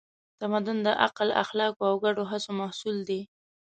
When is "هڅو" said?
2.31-2.51